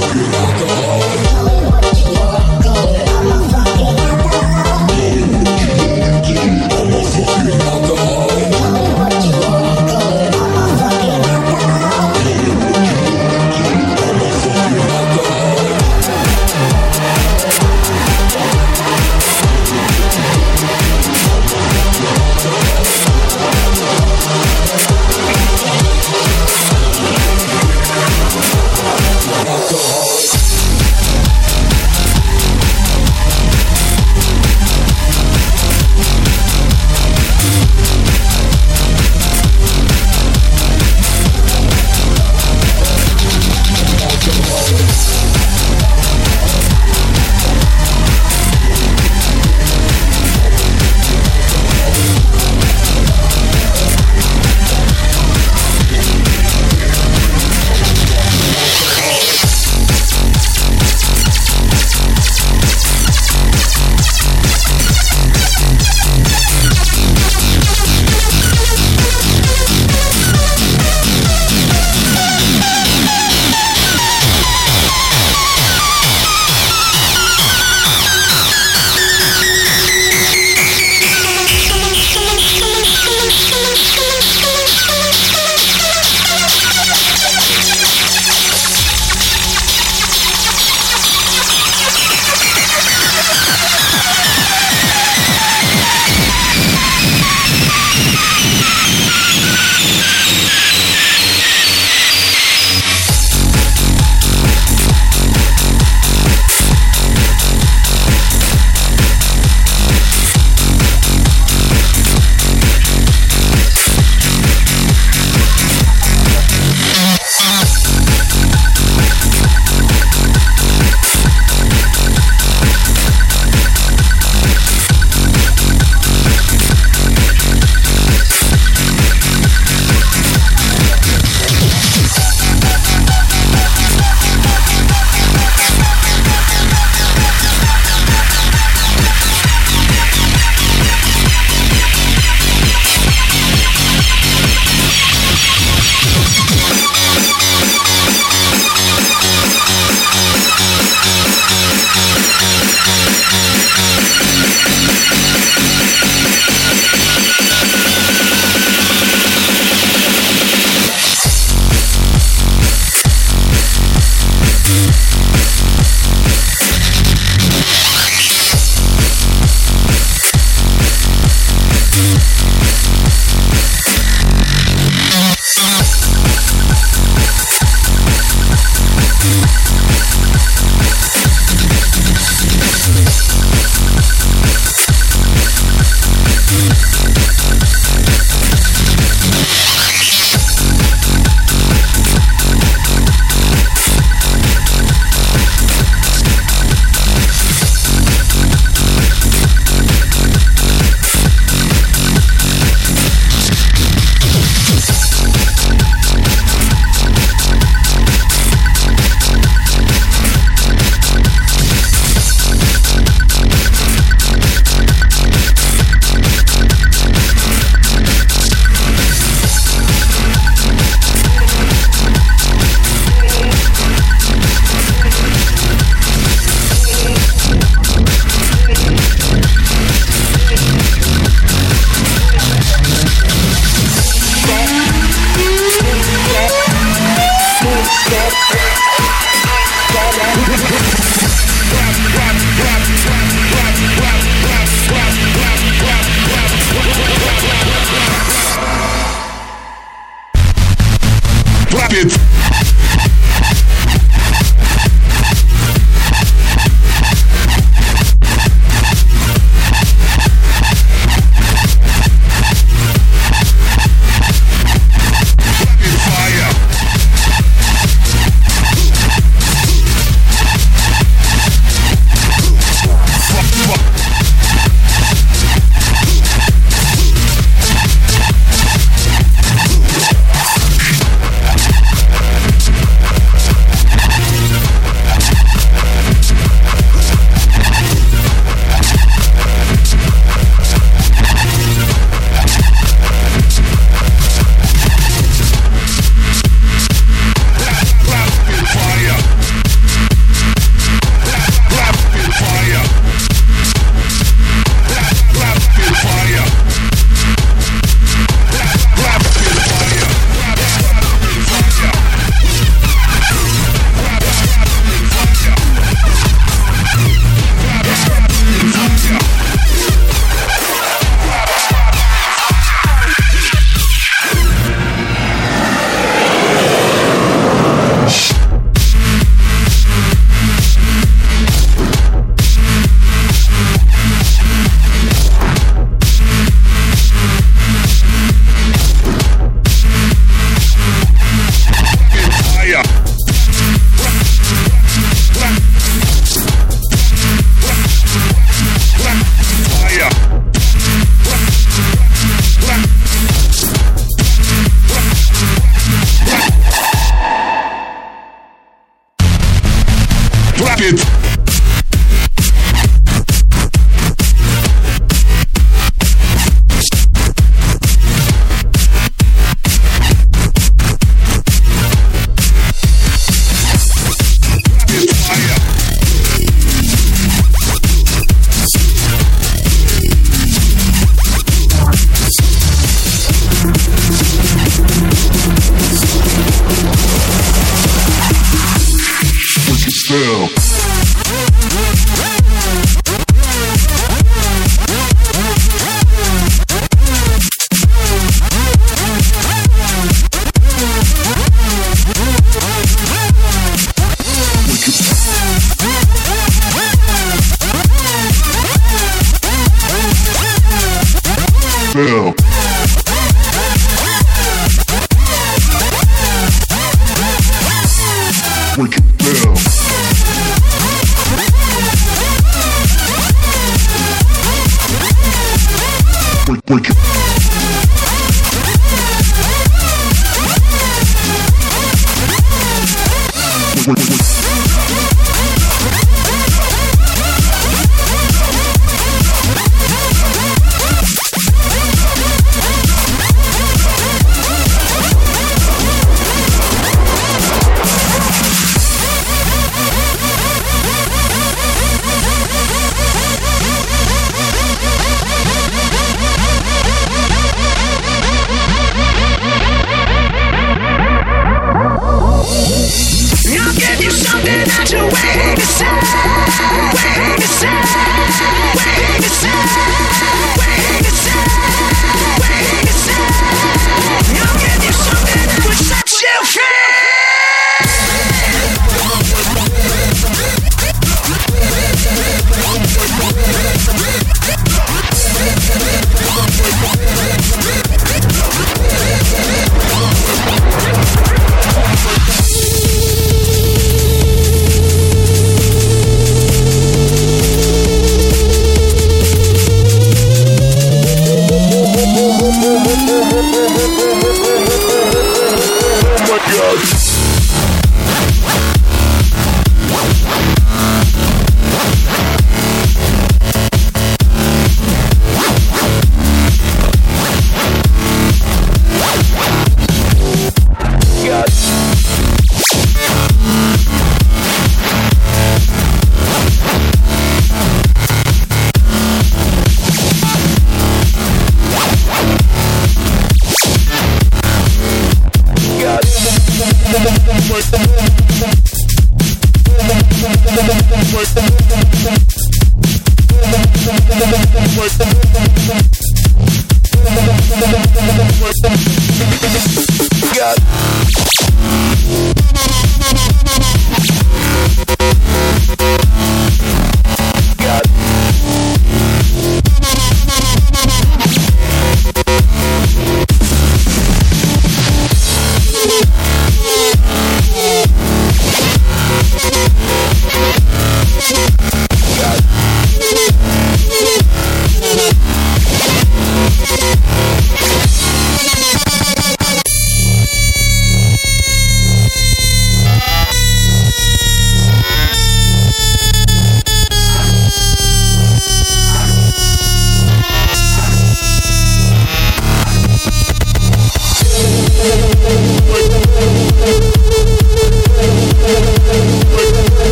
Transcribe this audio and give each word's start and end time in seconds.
fucking 0.00 0.34
alcohol. 0.34 1.55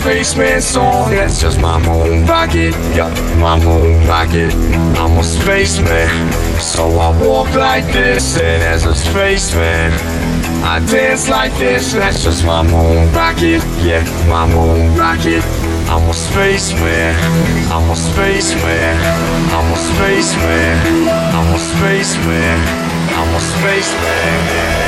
Spaceman 0.00 0.62
song. 0.62 1.10
That's 1.10 1.40
just 1.40 1.60
my 1.60 1.78
moon 1.78 2.24
rocket. 2.24 2.72
Yeah, 2.96 3.12
my 3.38 3.58
moon 3.62 4.06
rocket. 4.06 4.52
I'm 4.96 5.18
a 5.18 5.22
spaceman, 5.22 6.08
so 6.58 6.88
I 6.98 7.08
walk 7.22 7.54
like 7.54 7.84
this. 7.92 8.38
And 8.38 8.62
as 8.62 8.86
a 8.86 8.94
spaceman, 8.94 9.92
I 10.64 10.80
dance 10.90 11.28
like 11.28 11.52
this. 11.58 11.92
That's 11.92 12.24
just 12.24 12.44
my 12.44 12.62
moon 12.62 13.12
rocket. 13.12 13.62
Yeah, 13.84 14.02
my 14.28 14.46
moon 14.46 14.96
rocket. 14.96 15.44
I'm 15.92 16.08
a 16.08 16.14
spaceman. 16.14 17.14
I'm 17.68 17.90
a 17.90 17.96
spaceman. 17.96 18.96
I'm 19.52 19.68
a 19.72 19.76
spaceman. 19.76 20.76
I'm 21.36 21.54
a 21.54 21.58
spaceman. 21.58 22.58
I'm 23.18 23.34
a 23.36 23.40
spaceman. 23.40 24.79